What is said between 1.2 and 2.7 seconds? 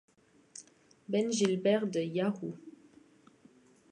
Gilbert de Yahoo!